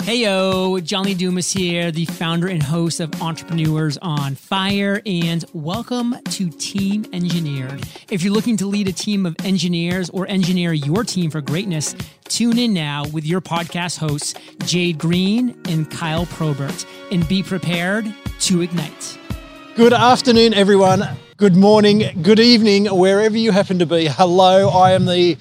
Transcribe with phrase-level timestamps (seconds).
[0.00, 6.16] Heyo, John Lee Dumas here, the founder and host of Entrepreneurs on Fire, and welcome
[6.30, 7.86] to Team Engineered.
[8.10, 11.94] If you're looking to lead a team of engineers or engineer your team for greatness,
[12.24, 14.34] tune in now with your podcast hosts,
[14.64, 19.18] Jade Green and Kyle Probert, and be prepared to ignite.
[19.76, 21.04] Good afternoon, everyone.
[21.36, 24.06] Good morning, good evening, wherever you happen to be.
[24.06, 25.36] Hello, I am the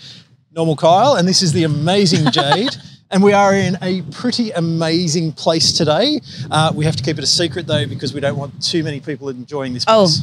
[0.52, 2.76] normal Kyle, and this is the amazing Jade.
[3.12, 6.20] And we are in a pretty amazing place today.
[6.52, 9.00] Uh, we have to keep it a secret though, because we don't want too many
[9.00, 9.86] people enjoying this.
[9.86, 9.96] place.
[9.96, 10.04] Oh.
[10.06, 10.22] place.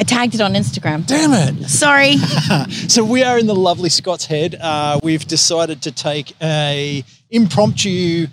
[0.00, 1.04] I tagged it on Instagram.
[1.06, 1.68] damn it!
[1.68, 2.14] Sorry.
[2.88, 4.54] So we are in the lovely Scott's Head.
[4.60, 8.28] Uh, we've decided to take a impromptu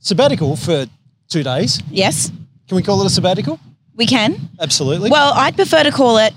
[0.00, 0.86] sabbatical for
[1.28, 1.82] two days.
[1.90, 2.30] yes,
[2.68, 3.58] Can we call it a sabbatical?
[3.96, 4.36] we can.
[4.60, 5.10] Absolutely.
[5.10, 6.32] Well, I'd prefer to call it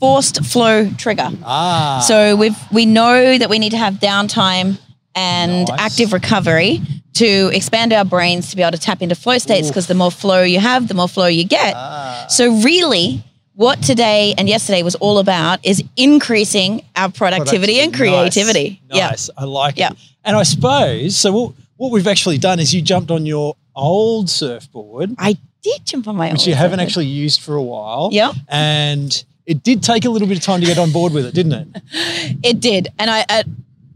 [0.00, 1.28] forced flow trigger.
[1.44, 4.78] ah, So we've we know that we need to have downtime
[5.14, 5.80] and Nice.
[5.80, 6.80] active recovery
[7.14, 10.10] to expand our brains to be able to tap into flow states because the more
[10.10, 11.74] flow you have, the more flow you get.
[11.76, 12.26] Ah.
[12.28, 18.80] So really what today and yesterday was all about is increasing our productivity and creativity.
[18.88, 19.28] Nice.
[19.28, 19.42] Yeah.
[19.42, 19.90] I like Yeah.
[19.90, 19.96] it.
[20.24, 21.32] And I suppose so.
[21.32, 26.06] What, what we've actually done is you jumped on your old surfboard, I did jump
[26.06, 26.86] on my which you haven't surfboard.
[26.88, 28.10] actually used for a while.
[28.12, 28.32] Yeah.
[28.48, 31.34] And it did take a little bit of time to get on board with it,
[31.34, 31.82] didn't it?
[32.44, 32.88] It did.
[32.98, 33.46] And I at,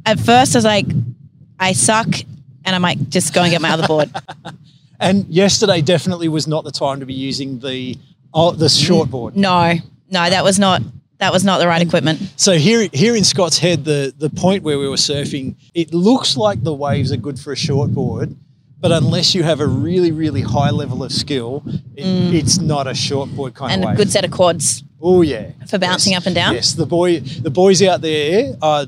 [0.06, 0.86] at first I was like,
[1.58, 2.08] I suck
[2.64, 4.10] and I might just go and get my other board.
[5.00, 7.98] And yesterday definitely was not the time to be using the
[8.32, 9.36] oh, the short board.
[9.36, 9.72] No,
[10.08, 10.80] no, that was not
[11.18, 12.20] that was not the right equipment.
[12.36, 16.36] So here, here in Scott's Head, the the point where we were surfing, it looks
[16.36, 18.36] like the waves are good for a short board,
[18.78, 21.64] but unless you have a really, really high level of skill,
[21.96, 23.74] it, it's not a short board kind Mm.
[23.74, 24.84] And of a good set of quads.
[25.00, 26.54] Oh yeah, For bouncing up and down?
[26.54, 28.86] Yes, the boy, the boys out there are.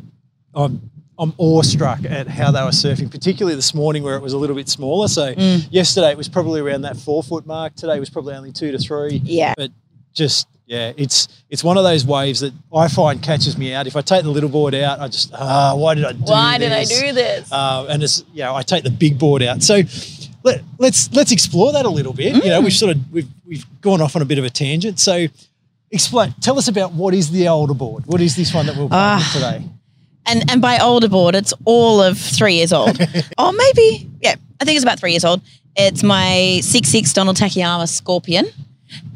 [1.19, 4.57] I'm awestruck at how they were surfing, particularly this morning where it was a little
[4.57, 5.07] bit smaller.
[5.09, 5.67] So Mm.
[5.71, 7.75] yesterday it was probably around that four foot mark.
[7.77, 9.21] Today it was probably only two to three.
[9.25, 9.55] Yeah.
[9.57, 9.71] But
[10.13, 13.87] just yeah, it's it's one of those waves that I find catches me out.
[13.87, 16.59] If I take the little board out, I just ah, why did I do Why
[16.59, 17.01] did I this?
[17.01, 17.53] do this?
[17.53, 19.63] uh, and it's you know I take the big board out.
[19.63, 19.83] So
[20.43, 22.35] let, let's let's explore that a little bit.
[22.43, 22.65] You know, Mm.
[22.65, 24.99] we've sort of we've we've gone off on a bit of a tangent.
[24.99, 25.27] So
[25.91, 28.05] explain, tell us about what is the older board.
[28.07, 29.31] What is this one that we're playing with Ah.
[29.35, 29.65] today?
[30.27, 32.99] And and by older board, it's all of three years old.
[33.39, 35.41] or maybe, yeah, I think it's about three years old.
[35.77, 38.47] It's my six six Donald Takayama Scorpion.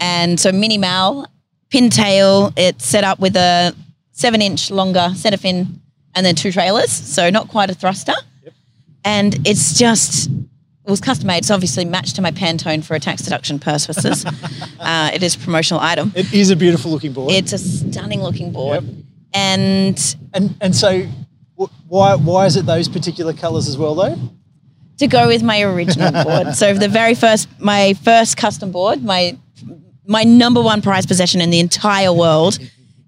[0.01, 1.27] And so mini mal,
[1.71, 3.75] pintail, it's set up with a
[4.13, 5.81] seven inch longer center fin
[6.15, 6.91] and then two trailers.
[6.91, 8.15] So not quite a thruster.
[8.43, 8.53] yep.
[9.05, 10.29] And it's just
[10.89, 11.39] it was custom made.
[11.39, 14.25] It's obviously matched to my Pantone for a tax deduction purposes.
[14.81, 16.13] uh, it is a promotional item.
[16.17, 17.33] It is a beautiful looking board.
[17.33, 18.85] It's a stunning looking board.
[18.85, 18.95] Yep.
[19.35, 21.07] And and and so
[21.87, 24.17] why why is it those particular colours as well though?
[24.99, 26.55] to go with my original board.
[26.55, 29.37] So the very first, my first custom board, my
[30.07, 32.59] my number one prize possession in the entire world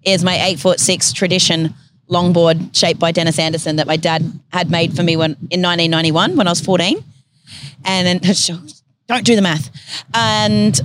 [0.02, 1.74] is my eight foot six tradition
[2.08, 4.22] longboard shaped by Dennis Anderson that my dad
[4.52, 7.02] had made for me when in 1991 when I was 14.
[7.84, 8.34] And then
[9.08, 9.70] don't do the math.
[10.14, 10.80] And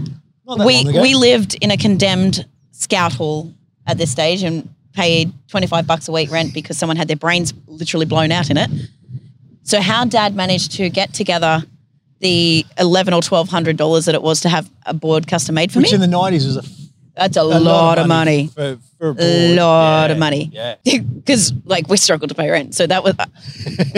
[0.45, 3.53] we we lived in a condemned scout hall
[3.87, 7.53] at this stage and paid 25 bucks a week rent because someone had their brains
[7.67, 8.69] literally blown out in it.
[9.63, 11.63] So how dad managed to get together
[12.19, 15.79] the 11 or 1200 dollars that it was to have a board custom made for
[15.79, 15.95] Which me.
[15.95, 16.63] in the nineties was a,
[17.15, 18.47] That's a, a lot, of money.
[18.47, 19.19] for, for a board.
[19.27, 20.49] A lot Yeah, of money.
[20.53, 20.75] Yeah.
[21.25, 22.75] Because like we struggled to pay rent.
[22.75, 23.25] So that was uh,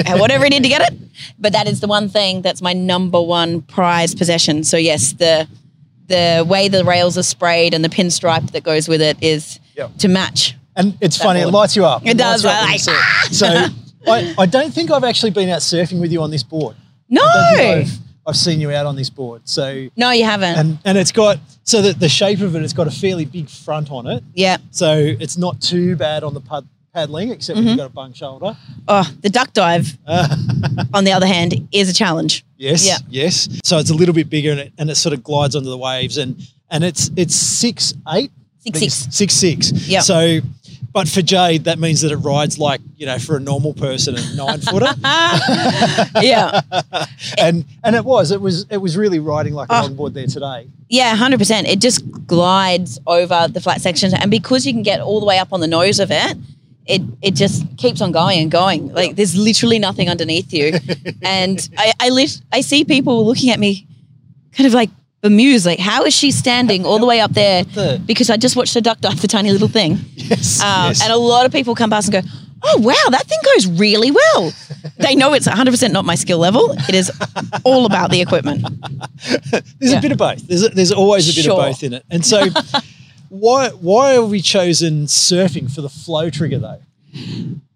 [0.18, 0.98] whatever I did to get it.
[1.38, 4.64] But that is the one thing that's my number one prize possession.
[4.64, 5.48] So yes, the
[6.08, 9.98] the way the rails are sprayed and the pinstripe that goes with it is Yep.
[10.00, 10.56] to match.
[10.78, 12.06] And it's funny, it lights you up.
[12.06, 13.34] It does, up when you like, surf.
[13.34, 13.48] So
[14.12, 16.76] I, I don't think I've actually been out surfing with you on this board.
[17.10, 17.22] No.
[17.26, 17.92] I I've,
[18.26, 19.42] I've seen you out on this board.
[19.46, 20.56] So No, you haven't.
[20.58, 23.50] and and it's got so that the shape of it, it's got a fairly big
[23.50, 24.24] front on it.
[24.34, 24.58] yeah.
[24.72, 27.70] So it's not too bad on the pad, paddling, except when Mm-hmm.
[27.72, 28.56] you've got a bung shoulder.
[28.88, 29.98] Oh, the duck dive,
[30.94, 32.46] on the other hand, is a challenge.
[32.58, 32.98] Yes, Yeah.
[33.10, 33.48] yes.
[33.64, 35.78] So it's a little bit bigger and it, and it sort of glides onto the
[35.78, 36.40] waves and
[36.70, 39.16] and it's it's six eight, Six, I six.
[39.16, 39.72] six six.
[39.88, 40.04] Yep.
[40.04, 40.40] So,
[40.94, 44.16] but for Jade, that means that it rides like you know for a normal person
[44.18, 44.94] a nine footer,
[46.22, 46.62] Yeah.
[47.38, 49.88] and and it was it was it was really riding like a Oh.
[49.88, 50.68] longboard there today.
[50.90, 51.68] Yeah, hundred percent.
[51.68, 55.38] It just glides over the flat sections, and because you can get all the way
[55.38, 56.38] up on the nose of it,
[56.86, 58.94] it it just keeps on going and going.
[58.94, 60.74] Like there's literally nothing underneath you,
[61.22, 63.86] and I I, lit, I see people looking at me,
[64.54, 64.90] kind of like
[65.22, 67.64] bemused, like how is she standing all the way up there?
[68.06, 71.02] Because I just watched a duck dive, the tiny little thing, Yes, um, yes.
[71.04, 72.30] and a lot of people come past and go.
[72.64, 74.52] Oh wow, that thing goes really well.
[74.98, 76.72] they know it's 100% not my skill level.
[76.90, 77.12] It is
[77.64, 78.64] all about the equipment.
[79.52, 80.00] There's Yeah.
[80.00, 80.42] a bit of both.
[80.48, 81.54] There's a, there's always a bit Sure.
[81.54, 82.04] of both in it.
[82.10, 82.48] And so,
[83.30, 86.82] why why have we chosen surfing for the flow trigger though?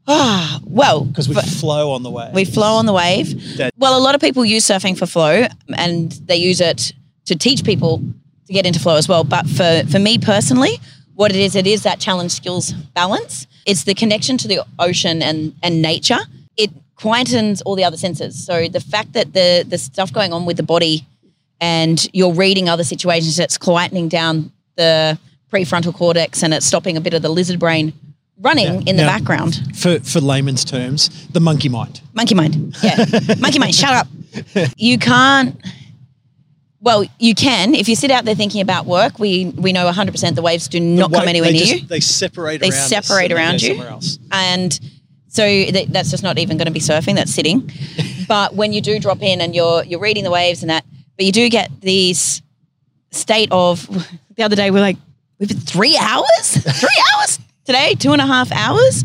[0.08, 2.32] Ah, well, Because we flow on the way.
[2.34, 3.58] We flow on the wave.
[3.58, 5.46] That- Well, a lot of people use surfing for flow
[5.78, 6.92] and they use it
[7.32, 8.02] to teach people
[8.48, 9.24] to get into flow as well.
[9.24, 10.80] But for, for me personally,
[11.16, 13.48] what it is, it is that challenge skills balance.
[13.66, 16.20] It's the connection to the ocean and, and nature.
[16.58, 18.44] It quietens all the other senses.
[18.46, 21.06] So the fact that the, the stuff going on with the body
[21.60, 25.18] and you're reading other situations, it's quietening down the
[25.52, 27.94] prefrontal cortex and it's stopping a bit of the lizard brain
[28.40, 28.90] running Yeah.
[28.90, 29.62] in the Now- background.
[29.78, 32.02] for for layman's terms, the monkey mind.
[32.14, 32.76] Monkey mind.
[32.84, 33.06] Yeah.
[33.40, 33.76] Monkey mind.
[33.76, 34.08] Shut up.
[34.78, 35.56] You can't.
[36.84, 39.20] Well, you can if you sit out there thinking about work.
[39.20, 41.88] We we know 100% the waves do not The come anywhere they near just- you,
[41.88, 43.70] They separate They around separate around you.
[43.76, 44.18] Somewhere else.
[44.32, 44.80] and
[45.28, 47.16] so th- that's just not even going to be surfing.
[47.16, 47.72] That's sitting.
[48.28, 50.84] but when you do drop in and you're you're reading the waves and that,
[51.18, 52.42] but you do get these
[53.12, 53.88] state of.
[54.38, 54.98] The other day we're like,
[55.40, 59.04] we've been three hours, three hours today, two and a half hours.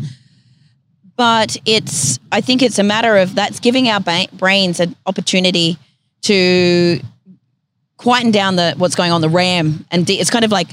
[1.15, 5.77] But it's, I think it's a matter of that's giving our ba- brains an opportunity
[6.23, 6.99] to
[7.97, 10.67] quieten down the what's going on the RAM, and de- it's kind of like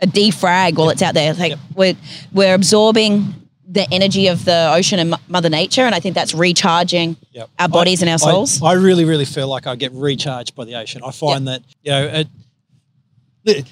[0.00, 1.34] a defrag while it's out there.
[1.34, 1.58] Like Yep.
[1.74, 1.96] we're
[2.32, 3.34] we're absorbing
[3.68, 7.50] the energy of the ocean and Mother Nature, and I think that's recharging Yep.
[7.58, 8.62] our bodies I- and our souls.
[8.62, 11.02] I, really, really feel like I get recharged by the ocean.
[11.04, 12.06] I find that you know.
[12.06, 12.28] It,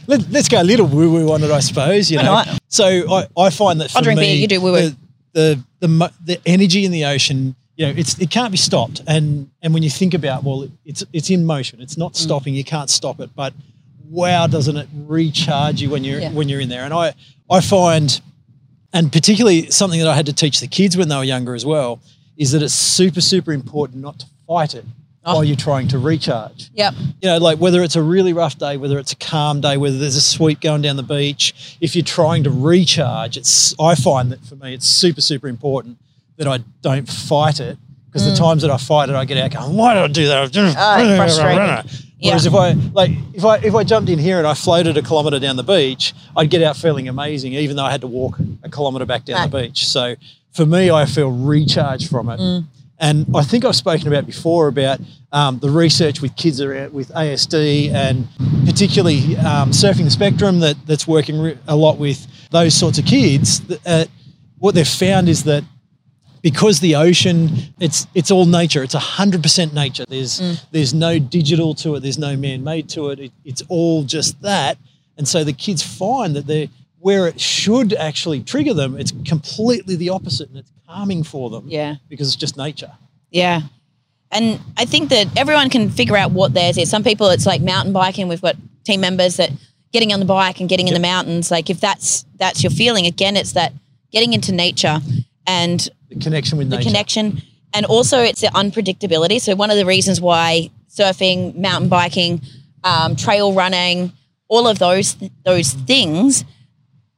[0.07, 2.09] let, us go a little woo woo on it, I suppose.
[2.11, 4.91] You know, so I, I find that for I'll drink me, beer, you do woo-woo.
[5.33, 9.03] The, the the the energy in the ocean, you know, it's it can't be stopped.
[9.07, 11.81] And and when you think about, well, it's it's in motion.
[11.81, 11.99] It's Mm.
[11.99, 12.55] not stopping.
[12.55, 13.31] You can't stop it.
[13.35, 13.53] But
[14.09, 16.31] wow, doesn't it recharge you when you're Yeah.
[16.33, 16.85] when you're in there?
[16.85, 17.15] And I
[17.51, 18.21] I find
[18.93, 21.67] and particularly something that I had to teach the kids when they were younger as
[21.67, 21.99] well,
[22.37, 24.85] is that it's super, super important not to fight it
[25.27, 25.35] Oh.
[25.37, 26.71] while you're trying to recharge.
[26.75, 26.95] Yep.
[27.23, 29.99] You know, like whether it's a really rough day, whether it's a calm day, whether
[29.99, 34.31] there's a sweep going down the beach, if you're trying to recharge, it's I find
[34.31, 35.97] that for me it's super, super important
[36.37, 37.79] that I don't fight it.
[38.07, 40.27] Because the times that I fight it, I get out going, why did I do
[40.29, 40.57] that?
[40.57, 41.59] Oh, frustrated.
[42.21, 42.49] Whereas Yeah.
[42.51, 45.41] if I like if I if I jumped in here and I floated a kilometre
[45.41, 48.71] down the beach, I'd get out feeling amazing, even though I had to walk a
[48.71, 49.87] kilometre back down the beach.
[49.89, 50.15] So
[50.53, 52.39] for me, I feel recharged from it.
[52.39, 52.65] Mm.
[53.01, 55.01] And I think I've spoken about before about
[55.33, 58.29] um, the research with kids around with ASD and
[58.65, 63.05] particularly um, surfing the spectrum that that's working re- a lot with those sorts of
[63.07, 63.59] kids.
[63.59, 64.05] Th- Uh,
[64.61, 65.65] what they've found is that
[66.45, 67.49] because the ocean
[67.81, 70.61] it's it's all nature it's 100% nature there's mm.
[70.71, 73.19] there's no digital to it there's no man-made to it.
[73.19, 74.77] it it's all just that
[75.17, 76.69] and so the kids find that they're
[77.01, 81.65] where it should actually trigger them it's completely the opposite and it's calming for them
[81.67, 81.97] Yeah.
[82.09, 82.93] because it's just nature
[83.31, 83.63] Yeah.
[84.31, 86.91] And I think that everyone can figure out what theirs is.
[86.91, 88.27] Some people, it's like mountain biking.
[88.27, 89.51] We've got team members that
[89.93, 91.53] getting on the bike and getting in the mountains.
[91.53, 93.73] Like if that's that's your feeling, again, it's that
[94.11, 94.99] getting into nature
[95.47, 97.43] and the connection with the nature connection,
[97.73, 99.41] and also it's the unpredictability.
[99.41, 102.41] So one of the reasons why surfing, mountain biking,
[102.85, 104.13] um, trail running,
[104.49, 106.45] all of those those things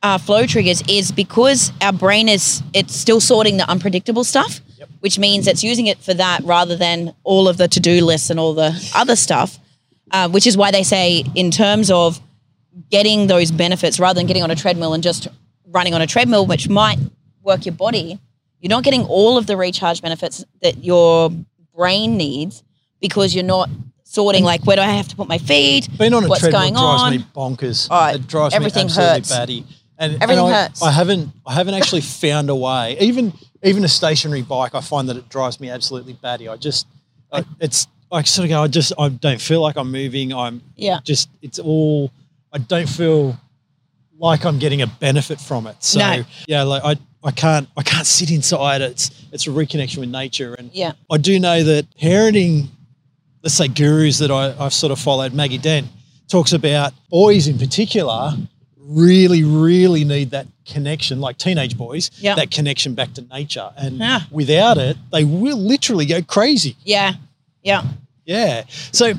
[0.02, 4.88] are flow triggers is because our brain is it's still sorting the unpredictable stuff, Yep.
[5.00, 8.30] which means it's using it for that rather than all of the to do lists
[8.30, 9.58] and all the other stuff.
[10.12, 12.20] Uh, which is why they say in terms of
[12.90, 15.26] getting those benefits rather than getting on a treadmill and just
[15.66, 16.98] running on a treadmill, which might
[17.46, 18.18] work your body,
[18.60, 21.30] you're not getting all of the recharge benefits that your
[21.74, 22.62] brain needs
[23.00, 23.70] because you're not
[24.04, 25.88] sorting like where do I have to put my feet?
[25.98, 27.10] being on a what's treadmill going drives on?
[27.12, 29.30] me bonkers Oh, it drives everything me absolutely hurts.
[29.30, 29.64] batty
[29.98, 30.82] and and Everything I, hurts.
[30.82, 35.08] I haven't I haven't actually found a way even even a stationary bike I find
[35.08, 36.86] that it drives me absolutely batty I just
[37.32, 40.62] I, it's I sort of go I just I don't feel like I'm moving I'm
[40.76, 41.00] Yeah.
[41.04, 42.10] just it's all
[42.52, 43.36] I don't feel
[44.18, 46.24] like I'm getting a benefit from it so No.
[46.48, 46.96] yeah like I
[47.26, 50.92] I can't I can't sit inside it's it's a reconnection with nature and Yeah.
[51.10, 52.68] I do know that parenting
[53.42, 55.86] let's say gurus that I, I've sort of followed, Maggie Dent
[56.28, 58.32] talks about boys in particular
[58.78, 62.36] really, really need that connection, like teenage boys, Yeah.
[62.36, 63.70] that connection back to nature.
[63.76, 64.20] And Yeah.
[64.30, 66.76] without it, they will literally go crazy.
[66.84, 67.14] Yeah.
[67.64, 67.82] Yeah.
[68.24, 68.62] Yeah.
[68.92, 69.14] So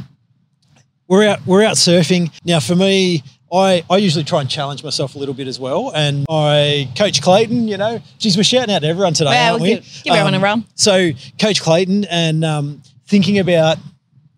[1.09, 2.31] we're out we're out surfing.
[2.45, 3.23] Now for me,
[3.53, 5.91] I, I usually try and challenge myself a little bit as well.
[5.95, 9.61] And I coach Clayton, you know, geez, we're shouting out to everyone today, Well, aren't
[9.63, 9.69] we?
[9.75, 10.65] give- give everyone a run.
[10.75, 13.77] So Coach Clayton and um, thinking about,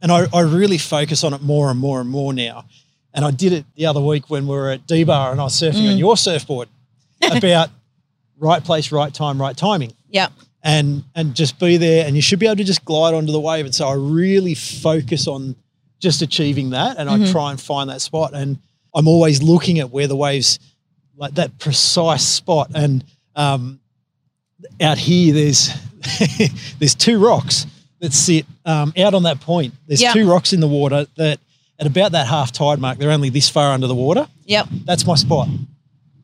[0.02, 2.66] and I, I really focus on it more and more and more now.
[3.14, 5.54] And I did it the other week when we were at D-Bah and I was
[5.60, 5.92] surfing Mm.
[5.94, 6.70] on your surfboard
[7.24, 7.70] about
[8.38, 9.94] right place, right time, right timing.
[10.12, 10.28] Yeah.
[10.64, 13.40] and and just be there and you should be able to just glide onto the
[13.40, 15.56] wave and so I really focus on
[16.00, 18.58] just achieving that and I try and find that spot and
[18.94, 20.60] I'm always looking at where the waves
[21.18, 23.04] like that precise spot and
[23.36, 23.80] um,
[24.82, 25.70] out here there's
[26.80, 27.66] there's two rocks
[28.00, 30.14] that sit um, out on that point there's Yeah.
[30.14, 31.40] two rocks in the water that
[31.80, 34.68] at about that half tide mark they're only this far under the water Yep.
[34.86, 35.48] that's my spot.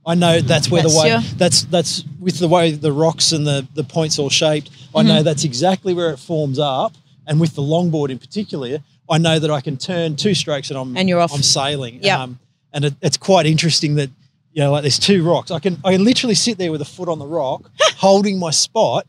[0.08, 3.32] I know that's where That's the way your- that's that's with the way the rocks
[3.32, 4.70] and the the points all shaped.
[4.96, 5.24] I know Mm-hmm.
[5.24, 6.94] that's exactly where it forms up,
[7.28, 8.80] and with the longboard in particular,
[9.10, 11.34] I know that I can turn two strokes and I'm And you're off.
[11.34, 12.00] I'm sailing.
[12.04, 12.28] Yeah.
[12.76, 14.12] And it, it's quite interesting that
[14.54, 15.50] you know like there's two rocks.
[15.50, 18.52] I can I can literally sit there with a foot on the rock, holding my
[18.52, 19.08] spot,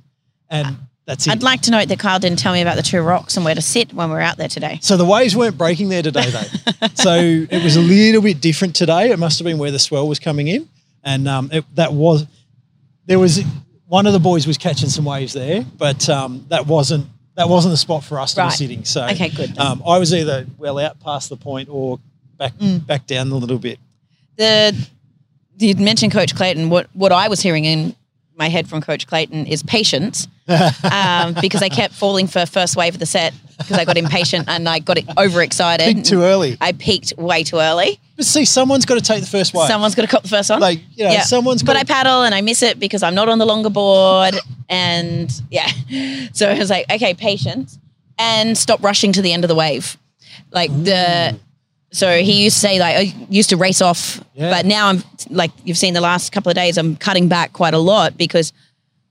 [0.48, 1.30] and that's it.
[1.32, 3.54] I'd like to note that Kyle didn't tell me about the two rocks and where
[3.54, 4.78] to sit when we were out there today.
[4.80, 6.86] So the waves weren't breaking there today, though.
[6.94, 9.10] so it was a little bit different today.
[9.10, 10.68] It must have been where the swell was coming in,
[11.04, 12.24] and um, it, that was
[13.06, 13.40] there was
[13.86, 17.06] one of the boys was catching some waves there, but um, that wasn't
[17.36, 18.50] that wasn't the spot for us to Right.
[18.50, 18.84] be sitting.
[18.84, 19.56] So Okay, good.
[19.58, 22.00] Um, I was either well out past the point or
[22.38, 22.86] back Mm.
[22.86, 23.78] back down a little bit.
[24.36, 24.74] The
[25.58, 26.68] you'd mentioned Coach Clayton.
[26.70, 27.94] What what I was hearing in
[28.36, 32.94] my head from Coach Clayton is patience, um, because I kept falling for first wave
[32.94, 35.86] of the set because I got impatient and I got overexcited.
[35.96, 36.58] Big too early.
[36.60, 37.98] I peaked way too early.
[38.16, 39.66] But see, someone's got to take the first wave.
[39.68, 40.60] Someone's got to cop the first one.
[40.60, 41.72] like you know, someone's got.
[41.74, 44.34] but I paddle and I miss it because I'm not on the longer board.
[44.68, 45.68] And yeah,
[46.32, 47.78] so I was like, okay, patience
[48.18, 49.96] and stop rushing to the end of the wave.
[50.50, 51.38] Like the,
[51.92, 54.50] so he used to say like, I used to race off, Yeah.
[54.50, 57.74] but now I'm like, you've seen the last couple of days, I'm cutting back quite
[57.74, 58.52] a lot because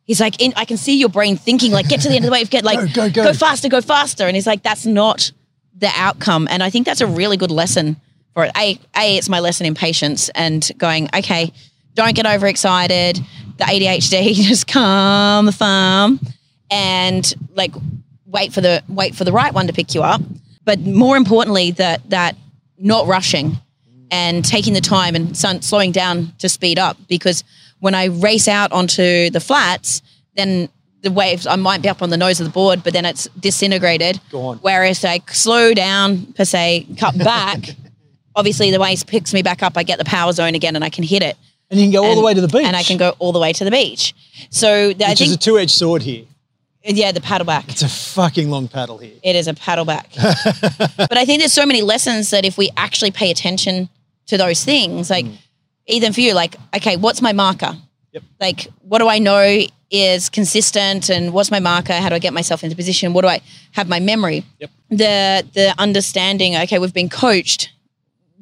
[0.04, 2.30] he's like, in, I can see your brain thinking like, get to the end of
[2.30, 3.34] the wave, get like, Go, go, go.
[3.34, 4.26] faster, go faster.
[4.28, 5.32] And he's like, that's not
[5.78, 6.48] the outcome.
[6.52, 7.98] And I think that's a really good lesson
[8.34, 8.52] for it.
[8.58, 11.52] A, a it's my lesson in patience and going, okay,
[11.96, 13.18] don't get overexcited.
[13.58, 16.20] The ADHD, just calm the farm
[16.70, 17.74] and like
[18.26, 20.22] wait for the wait for the right one to pick you up.
[20.66, 22.36] But more importantly, that that
[22.78, 23.58] not rushing
[24.12, 27.44] and taking the time and sun, slowing down to speed up because
[27.80, 30.02] when I race out onto the flats,
[30.36, 30.70] then
[31.02, 33.28] the waves I might be up on the nose of the board, but then it's
[33.40, 34.20] disintegrated.
[34.32, 34.58] Gone.
[34.62, 37.76] Whereas I slow down per se, cut back.
[38.36, 39.78] obviously, the wave picks me back up.
[39.78, 41.38] I get the power zone again, and I can hit it.
[41.70, 43.32] and you can go all the way to the beach, and I can go all
[43.32, 44.14] the way to the beach.
[44.50, 46.26] So th- I which is a two-edged sword here.
[46.86, 47.68] Yeah, the paddle back.
[47.70, 49.16] It's a fucking long paddle here.
[49.24, 50.10] It is a paddle back.
[50.16, 53.90] but I think there's so many lessons that if we actually pay attention
[54.28, 55.38] to those things, like mm.
[55.88, 57.76] even for you, like, okay, what's my marker?
[58.12, 58.24] Yep.
[58.40, 61.94] Like, what do I know is consistent and what's my marker?
[61.94, 63.14] How do I get myself into position?
[63.14, 64.46] What do I have my memory?
[64.60, 64.70] Yep.
[64.90, 67.72] The the understanding, okay, we've been coached,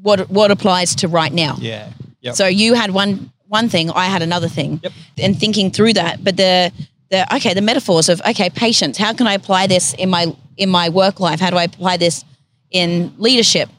[0.01, 1.55] what what applies to right now.
[1.59, 1.89] Yeah.
[2.21, 2.35] Yep.
[2.35, 4.93] So you had one one thing, I had another thing, Yep.
[5.19, 6.23] and thinking through that.
[6.23, 6.71] But the
[7.13, 8.97] the okay, the metaphors of okay, patience.
[8.97, 11.39] How can I apply this in my in my work life?
[11.39, 12.25] How do I apply this
[12.71, 13.69] in leadership?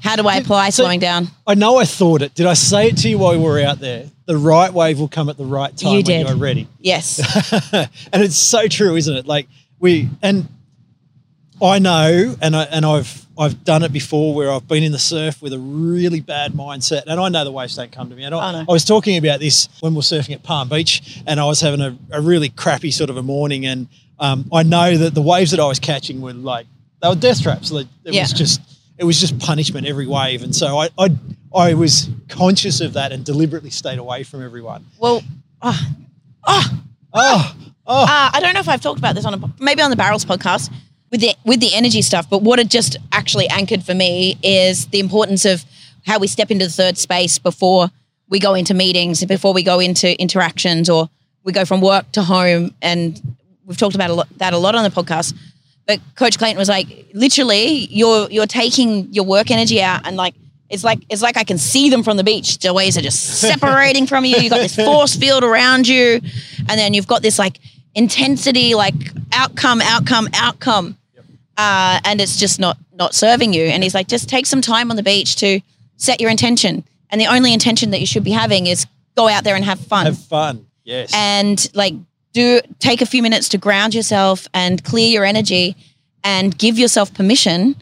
[0.00, 1.28] How do I apply So- slowing down?
[1.46, 2.34] I know I thought it.
[2.34, 4.10] Did I say it to you while we were out there?
[4.26, 6.28] The right wave will come at the right time You when did.
[6.28, 6.66] you're ready.
[6.80, 7.20] Yes,
[7.72, 9.26] and it's so true, isn't it?
[9.26, 9.46] Like
[9.78, 10.48] we and
[11.62, 14.98] I know, and I and I've I've done it before where I've been in the
[14.98, 18.24] surf with a really bad mindset, and I know the waves don't come to me.
[18.24, 18.64] And I, I know.
[18.68, 21.60] I was talking about this when we were surfing at Palm Beach, and I was
[21.60, 23.88] having a, a really crappy sort of a morning, and
[24.18, 26.66] um, I know that the waves that I was catching were like
[27.02, 27.70] they were death traps.
[27.70, 28.22] Like, it Yeah.
[28.22, 28.60] was just
[28.98, 31.10] it was just punishment every wave, and so I, I
[31.54, 34.86] I was conscious of that and deliberately stayed away from everyone.
[34.98, 35.22] well,
[35.62, 35.86] oh,
[36.46, 36.82] oh,
[37.18, 37.54] Oh,
[37.86, 39.96] oh, uh, I don't know if I've talked about this on a, maybe on the
[39.96, 40.70] Barrels podcast
[41.10, 44.86] with the with the energy stuff, but what it just actually anchored for me is
[44.88, 45.64] the importance of
[46.04, 47.90] how we step into the third space before
[48.28, 51.08] we go into meetings, before we go into interactions, or
[51.44, 52.74] we go from work to home.
[52.82, 53.20] And
[53.64, 55.34] we've talked about a lot, that a lot on the podcast.
[55.86, 60.34] But Coach Clayton was like, literally, you're you're taking your work energy out, and like
[60.68, 62.58] it's like it's like I can see them from the beach.
[62.58, 64.36] The waves are just separating from you.
[64.36, 66.20] You've got this force field around you,
[66.68, 67.60] and then you've got this like
[67.96, 68.94] intensity, like
[69.32, 70.96] outcome, outcome, outcome,
[71.56, 73.64] uh, and it's just not not serving you.
[73.64, 75.60] And he's like, just take some time on the beach to
[75.96, 78.86] set your intention, and the only intention that you should be having is
[79.16, 80.66] go out there and have fun have fun.
[80.84, 81.10] Yes.
[81.14, 81.94] and like
[82.32, 85.74] do take a few minutes to ground yourself and clear your energy
[86.22, 87.74] and give yourself permission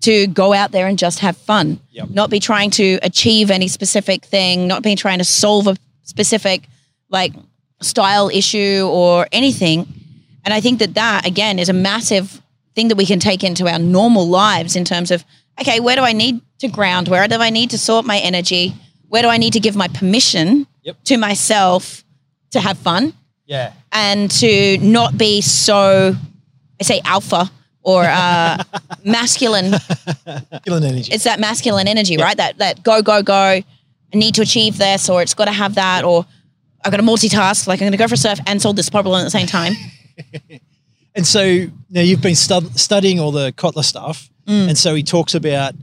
[0.00, 2.10] to go out there and just have fun Yep.
[2.10, 6.64] not be trying to achieve any specific thing not be trying to solve a specific
[7.08, 7.32] like
[7.80, 9.86] style issue or anything
[10.44, 12.40] and i think that that again is a massive
[12.74, 15.24] thing that we can take into our normal lives in terms of
[15.60, 18.74] okay where do i need to ground where do i need to sort my energy
[19.08, 20.96] where do i need to give my permission Yep.
[21.04, 22.04] to myself
[22.52, 23.12] to have fun
[23.46, 23.72] Yeah.
[23.92, 26.14] and to not be so,
[26.80, 27.50] I say alpha
[27.82, 28.62] or uh,
[29.04, 29.72] masculine.
[30.50, 31.12] Masculine energy.
[31.12, 32.34] It's that masculine energy, right?
[32.36, 33.34] That that go go go.
[33.34, 33.64] I
[34.14, 36.24] need to achieve this, or it's got to have that, or
[36.84, 37.66] I've got to multitask.
[37.66, 39.46] Like I'm going to go for a surf and solve this problem at the same
[39.46, 39.72] time.
[41.12, 44.68] And so now you've been stud- studying all the Kotler stuff, Mm.
[44.68, 45.74] and so he talks about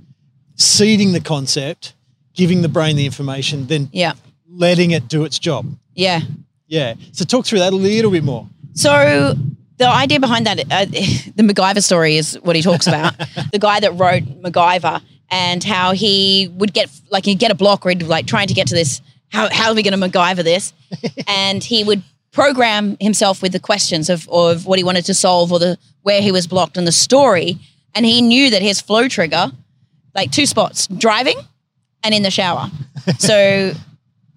[0.55, 1.93] seeding the concept,
[2.33, 4.13] giving the brain the information, then Yeah,
[4.49, 5.65] letting it do its job.
[5.95, 6.21] yeah.
[6.69, 6.93] Yeah.
[7.11, 8.47] So talk through that a little bit more.
[8.73, 9.35] So
[9.77, 10.85] the idea behind that, uh,
[11.35, 13.13] the MacGyver story is what he talks about.
[13.51, 17.85] the guy that wrote MacGyver and how he would get like he'd get a block
[17.85, 19.01] or he'd like trying to get to this.
[19.29, 20.73] How how are we going to MacGyver this?
[21.27, 25.51] and he would program himself with the questions of of what he wanted to solve
[25.51, 27.57] or the where he was blocked and the story.
[27.95, 29.51] And he knew that his flow trigger,
[30.13, 31.37] like two spots, driving
[32.03, 32.69] and in the shower.
[33.19, 33.73] so.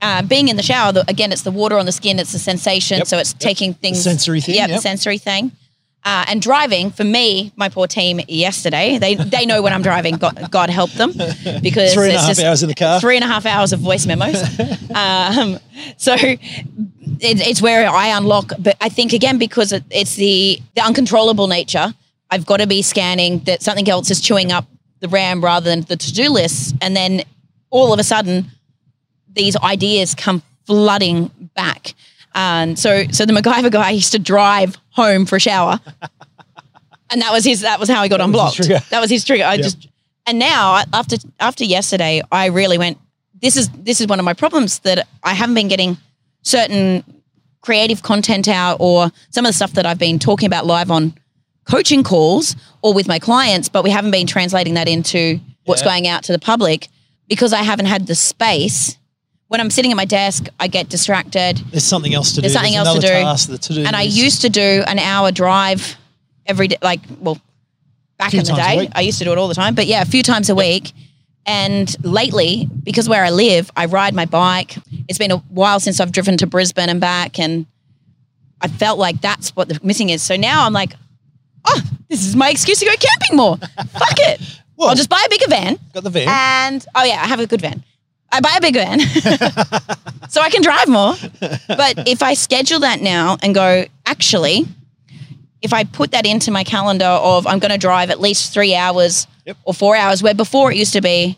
[0.02, 2.38] Uh, being in the shower, the, again, it's the water on the skin, it's the
[2.38, 2.96] sensation.
[2.96, 3.40] Yep, So it's yep.
[3.40, 5.52] taking things sensory thing, Yeah, the sensory thing.
[6.02, 10.16] Uh, and driving for me, my poor team yesterday, they they know when I'm driving.
[10.16, 11.12] God, God help them
[11.62, 13.00] because Three and a half hours in the car.
[13.00, 14.40] Three and a half hours of voice memos.
[14.94, 15.58] um,
[15.98, 16.40] so it,
[17.20, 18.52] it's where I unlock.
[18.58, 21.92] But I think again because it, it's the the uncontrollable nature.
[22.30, 24.66] I've got to be scanning that something else is chewing up
[25.00, 27.24] the RAM rather than the to do lists, and then
[27.68, 28.46] all of a sudden
[29.34, 31.94] these ideas come flooding back.
[32.34, 35.80] And so, so the MacGyver guy used to drive home for a shower,
[37.10, 37.60] and that was his.
[37.62, 38.56] That was how he got was his unblocked.
[38.56, 38.80] trigger.
[38.90, 39.44] That was his trigger.
[39.44, 39.62] I Yep.
[39.64, 39.88] just,
[40.26, 42.98] and now after after yesterday, I really went.
[43.40, 45.96] This is this is one of my problems that I haven't been getting
[46.42, 47.02] certain
[47.62, 51.14] creative content out, or some of the stuff that I've been talking about live on
[51.64, 55.88] coaching calls or with my clients, but we haven't been translating that into what's Yeah.
[55.88, 56.88] going out to the public
[57.28, 58.96] because I haven't had the space.
[59.50, 61.56] When I'm sitting at my desk, I get distracted.
[61.72, 62.58] There's something else to There's do.
[62.58, 63.24] something There's something else to do.
[63.24, 65.96] Task, the to-do And I used to do an hour drive
[66.46, 67.36] every day, like, well,
[68.16, 68.88] back in the day.
[68.94, 70.92] I used to do it all the time, but yeah, a few times a week.
[71.46, 74.76] And lately, because where I live, I ride my bike.
[75.08, 77.66] It's been a while since I've driven to Brisbane and back, and
[78.60, 80.22] I felt like that's what the missing is.
[80.22, 80.94] So now I'm like,
[81.64, 83.56] oh, this is my excuse to go camping more.
[83.56, 84.40] Fuck it.
[84.76, 85.78] Well- I'll just buy a bigger van.
[85.92, 86.26] got the van.
[86.26, 87.84] And oh yeah, I have a good van.
[88.32, 89.00] I buy a big van
[90.28, 91.14] so I can drive more.
[91.68, 94.66] But if I schedule that now and go, actually,
[95.62, 98.74] if I put that into my calendar of I'm going to drive at least three
[98.74, 99.56] hours Yep.
[99.64, 101.36] or four hours, where before it used to be,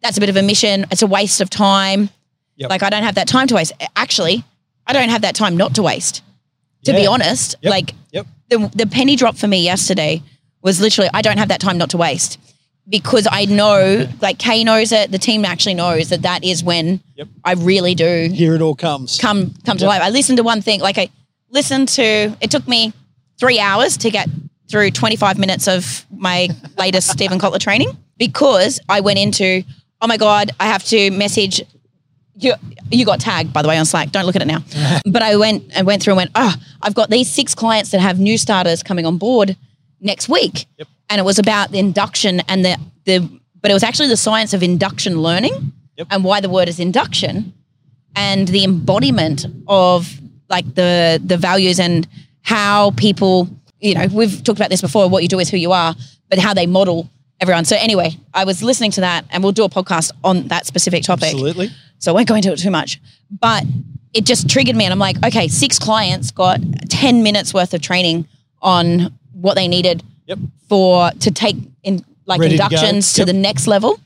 [0.00, 0.86] that's a bit of a mission.
[0.90, 2.08] It's a waste of time.
[2.56, 2.70] Yep.
[2.70, 3.72] Like I don't have that time to waste.
[3.96, 4.44] Actually,
[4.86, 6.22] I don't have that time not to waste.
[6.84, 7.70] To be honest, Yep.
[7.70, 7.94] like
[8.48, 10.22] the the penny drop for me yesterday
[10.62, 12.38] was literally I don't have that time not to waste
[12.88, 17.00] because I know like Kay knows it, the team actually knows that that is when
[17.16, 17.28] Yep.
[17.44, 19.18] I really do Here it all comes.
[19.18, 19.88] come come to Yep.
[19.88, 20.02] life.
[20.02, 21.08] I listened to one thing like I
[21.50, 22.92] listened to it took me
[23.38, 24.28] 3 hours to get
[24.68, 29.62] through 25 minutes of my latest Steven Kotler training because I went into
[30.00, 31.62] oh my god, I have to message
[32.34, 32.54] you
[32.90, 34.10] you got tagged by the way on Slack.
[34.10, 34.62] Don't look at it now.
[35.06, 38.00] but I went and went through and went, oh, I've got these six clients that
[38.00, 39.56] have new starters coming on board
[40.00, 40.66] next week.
[40.78, 40.88] Yep.
[41.12, 43.18] And it was about the induction and the the
[43.60, 46.06] but it was actually the science of induction learning Yep.
[46.10, 47.52] and why the word is induction
[48.16, 52.08] and the embodiment of like the the values and
[52.40, 53.48] how people
[53.78, 55.94] you know we've talked about this before what you do is who you are
[56.30, 57.10] but how they model
[57.42, 60.64] everyone so anyway i was listening to that and we'll do a podcast on that
[60.64, 61.68] specific topic Absolutely.
[61.98, 62.98] so I won't go into it too much.
[63.30, 63.64] But
[64.14, 66.58] it just triggered me, and I'm like, okay, six clients got
[66.90, 68.26] 10 minutes worth of training
[68.60, 70.38] on what they needed Yep.
[70.68, 73.26] for to take in like Ready inductions to, Yep.
[73.26, 73.98] the next level.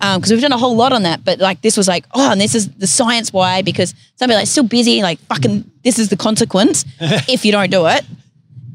[0.00, 2.40] Because we've done a whole lot on that, but like this was like, oh, and
[2.40, 3.62] this is the science why.
[3.62, 7.86] Because somebody like still busy, like fucking, this is the consequence if you don't do
[7.86, 8.04] it.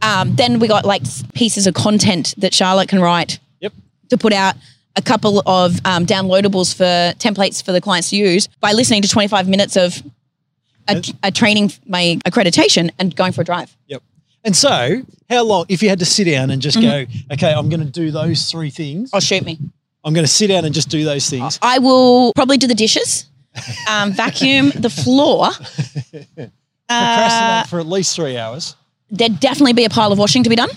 [0.02, 3.74] Um, then we got like pieces of content that Charlotte can write Yep.
[4.10, 4.56] to put out
[4.96, 9.08] a couple of um, downloadables for templates for the clients to use by listening to
[9.10, 10.02] 25 minutes of
[10.88, 13.76] a, a training, my accreditation, and going for a drive.
[13.88, 14.02] Yep.
[14.44, 17.12] And so, how long, if you had to sit down and just Mm-hmm.
[17.30, 19.60] go, okay, I'm going to do those three things, Oh, shoot me.
[20.04, 21.60] I'm going to sit down and just do those things.
[21.62, 23.26] I will probably do the dishes,
[23.90, 25.50] um, vacuum the floor.
[26.88, 28.76] Procrastinate for at least three hours.
[29.12, 30.70] There'd definitely be a pile of washing to be done.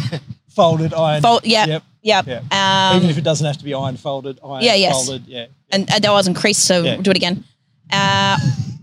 [0.50, 1.22] Folded, iron.
[1.22, 1.82] Fold, yeah, Yep.
[2.02, 2.26] yep.
[2.26, 2.90] Yeah.
[2.90, 4.92] Um, Even if it doesn't have to be ironed, folded, iron Yeah, yes.
[5.06, 5.26] folded.
[5.26, 5.46] Yeah.
[5.70, 6.96] and, and that wasn't creased, so Yeah.
[6.96, 7.44] do it again.
[7.92, 8.38] Uh,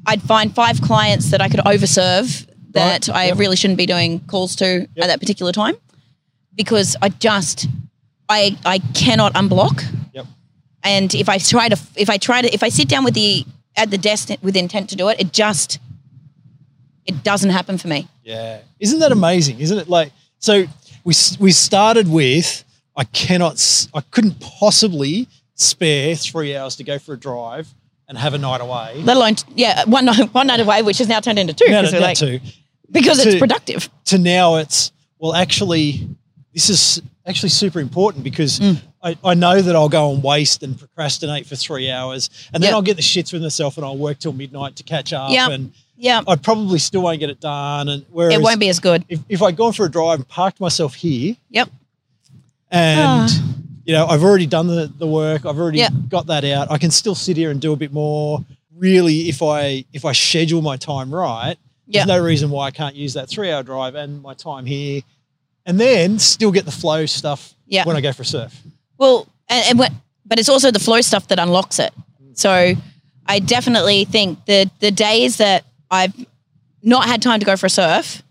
[0.05, 2.47] I'd find five clients that I could overserve
[2.77, 3.37] that Right, I yep.
[3.37, 4.89] really shouldn't be doing calls to Yep.
[5.03, 5.75] at that particular time
[6.55, 7.67] because I just
[8.29, 9.83] I I cannot unblock.
[10.13, 10.25] Yep.
[10.83, 13.45] And if I try to if I try to if I sit down with the
[13.75, 15.79] at the desk with intent to do it, it just
[17.05, 18.07] It doesn't happen for me.
[18.23, 18.59] Yeah.
[18.79, 19.59] Isn't that amazing?
[19.59, 19.87] Isn't it?
[19.87, 20.65] Like, so
[21.05, 22.65] we, we started with,
[22.97, 27.67] I cannot, I couldn't possibly spare three hours to go for a drive
[28.09, 28.95] and have a night away.
[29.03, 31.69] Let alone, yeah, one night, one night away, which has now turned into two.
[31.69, 32.39] Now, now like- too.
[32.91, 33.89] Because to- it's productive.
[34.05, 36.07] to now it's well actually
[36.53, 38.81] this is actually super important because Mm.
[39.03, 42.69] I, I know that I'll go and waste and procrastinate for three hours and then
[42.69, 42.75] Yep.
[42.75, 45.49] I'll get the shits with myself and I'll work till midnight to catch up Yep.
[45.51, 48.79] and Yeah, I probably still won't get it done and whereas it won't be as
[48.79, 49.03] good.
[49.09, 51.69] if, if I'd gone for a drive and parked myself here Yep.
[52.71, 53.43] and Ah.
[53.85, 55.89] you know I've already done the, the work I've already Yeah.
[56.09, 58.43] got that out I can still sit here and do a bit more
[58.75, 62.95] really if I if I schedule my time right There's no reason why I can't
[62.95, 65.01] use that three hour drive and my time here
[65.65, 67.85] and then still get the flow stuff Yeah.
[67.85, 68.59] when I go for a surf
[68.97, 69.91] Well, and, and what,
[70.25, 71.93] but it's also the flow stuff that unlocks it.
[72.33, 72.73] So
[73.25, 76.13] I definitely think that the days that I've
[76.83, 78.21] not had time to go for a surf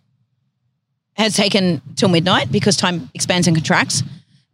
[1.15, 4.03] has taken till midnight because time expands and contracts.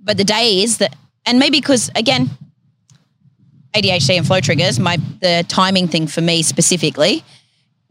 [0.01, 0.95] But the days that,
[1.27, 2.31] and maybe because again,
[3.75, 7.25] ADHD and flow triggers, my the timing thing for me specifically,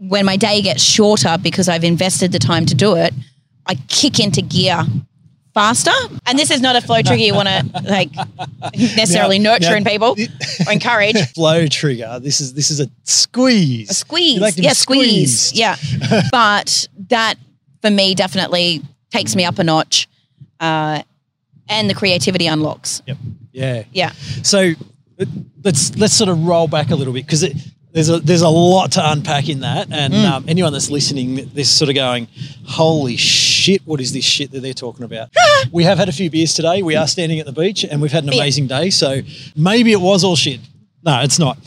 [0.08, 3.14] when my day gets shorter because I've invested the time to do it,
[3.68, 4.84] I kick into gear
[5.54, 5.92] faster.
[6.26, 8.10] And this is not a flow trigger you want to like
[8.76, 10.16] necessarily Now- nurture now- in people
[10.66, 11.18] or encourage.
[11.36, 14.40] flow trigger this is this is a squeeze A squeeze.
[14.40, 15.54] Like yeah, squeeze.
[15.54, 15.76] Yeah.
[16.32, 17.36] but that
[17.82, 20.08] for me definitely takes me up a notch.
[20.60, 21.02] Uh,
[21.70, 23.02] and the creativity unlocks.
[23.06, 23.18] yep
[23.52, 24.12] yeah Yeah.
[24.44, 24.72] So
[25.20, 25.26] uh,
[25.64, 27.44] let's let's sort of roll back a little bit because
[27.94, 30.30] there's a there's a lot to unpack in that, and Mm.
[30.32, 32.28] um, anyone that's listening, this sort of going,
[32.66, 33.82] "Holy shit!
[33.86, 35.30] What is this shit that they're talking about?"
[35.72, 36.82] we have had a few beers today.
[36.84, 38.90] We are standing at the beach, and we've had an amazing day.
[38.92, 39.22] So
[39.56, 40.60] maybe it was all shit.
[41.04, 41.58] No, it's not.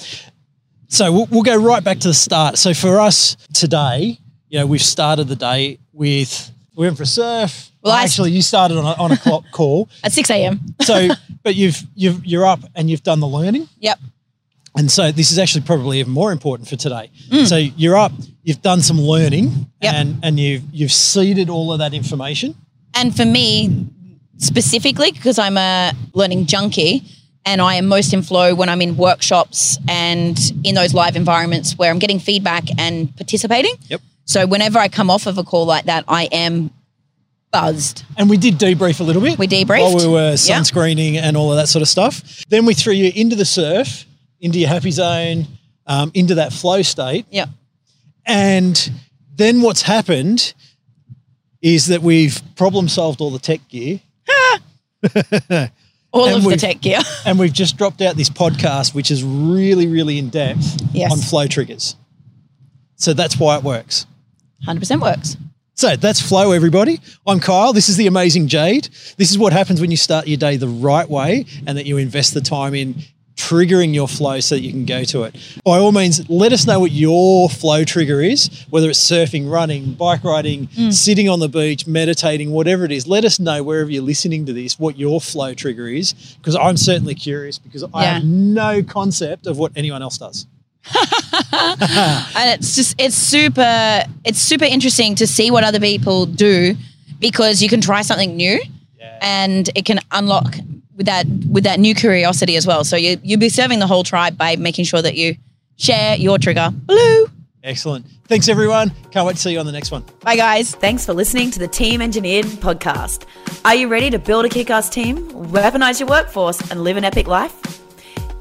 [0.89, 2.57] So we'll, we'll go right back to the start.
[2.57, 7.07] So for us today, you know, we've started the day with we went for a
[7.07, 7.71] surf.
[7.83, 9.89] Well, I- actually, you started on a, on a clock call.
[10.03, 10.61] At 6 a.m.
[10.83, 11.09] So,
[11.43, 13.99] but you've you've you're up and you've done the learning, Yep.
[14.77, 17.11] And so this is actually probably even more important for today.
[17.47, 19.67] So you're up, you've done some learning, Mm.
[19.83, 19.95] Yep.
[19.95, 22.55] and and you've you've seeded all of that information.
[22.95, 23.87] And for me
[24.39, 27.03] specifically, because I'm a learning junkie
[27.47, 31.77] and I am most in flow when I'm in workshops and in those live environments
[31.79, 33.75] where I'm getting feedback and participating.
[33.89, 34.01] Yep.
[34.25, 36.71] So whenever I come off of a call like that, I am
[37.53, 38.05] buzzed.
[38.17, 39.39] And we did debrief a little bit.
[39.39, 39.81] We debriefed.
[39.83, 42.45] while we were sunscreening and all of that sort of stuff.
[42.49, 44.07] Then we threw you into the surf,
[44.45, 45.47] into your happy zone,
[45.87, 47.25] um, into that flow state.
[47.31, 47.47] Yeah.
[48.27, 48.91] And
[49.35, 50.53] then what's happened
[51.63, 54.01] is that we've problem solved all the tech gear.
[56.13, 57.01] All And of the tech gear.
[57.27, 61.11] And we've just dropped out this podcast, which is really, really in depth Yes.
[61.11, 61.97] on flow triggers.
[62.97, 64.07] So that's why it works.
[64.65, 65.37] 100% works.
[65.75, 67.01] So that's flow, everybody.
[67.27, 67.73] I'm Kyle.
[67.73, 68.89] This is the amazing Jade.
[69.17, 71.97] This is what happens when you start your day the right way and that you
[71.97, 72.95] invest the time in
[73.37, 75.35] triggering your flow so that you can go to it.
[75.65, 79.95] By all means, let us know what your flow trigger is, whether it's surfing, running,
[79.95, 80.93] bike riding, Mm.
[80.93, 83.07] sitting on the beach, meditating, whatever it is.
[83.09, 86.77] Let us know wherever you're listening to this what your flow trigger is because I'm
[86.77, 90.47] certainly curious because I have no concept of what anyone else does.
[91.53, 96.77] and it's just it's super it's super interesting to see what other people do
[97.19, 98.61] because you can try something new
[98.99, 99.19] Yeah.
[99.23, 100.57] and it can unlock
[100.97, 104.05] with that with that new curiosity as well so you you'll be serving the whole
[104.05, 105.37] tribe by making sure that you
[105.77, 107.27] share your trigger blue
[107.65, 108.05] Excellent.
[108.29, 108.93] Thanks, everyone.
[109.11, 110.05] Can't wait to see you on the next one.
[110.21, 113.25] bye guys Thanks for listening to the Team Engineered podcast.
[113.65, 117.05] Are you ready to build a kick ass team, weaponize your workforce, and live an
[117.05, 117.81] epic life?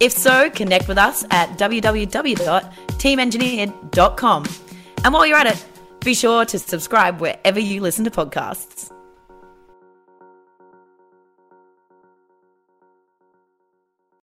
[0.02, 4.46] If so, connect with us at www.teamengineered.com.
[5.06, 5.66] And while you're at it,
[6.02, 8.92] be sure to subscribe wherever you listen to podcasts.